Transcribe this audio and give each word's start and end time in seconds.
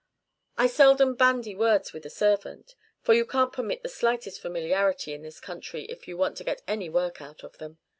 I 0.57 0.65
seldom 0.65 1.13
bandy 1.13 1.53
words 1.53 1.93
with 1.93 2.07
a 2.07 2.09
servant, 2.09 2.73
for 3.03 3.13
you 3.13 3.23
can't 3.23 3.53
permit 3.53 3.83
the 3.83 3.87
slightest 3.89 4.41
familiarity 4.41 5.13
in 5.13 5.21
this 5.21 5.39
country 5.39 5.85
if 5.89 6.07
you 6.07 6.17
want 6.17 6.37
to 6.37 6.43
get 6.43 6.63
any 6.67 6.89
work 6.89 7.21
out 7.21 7.43
of 7.43 7.59
them. 7.59 7.77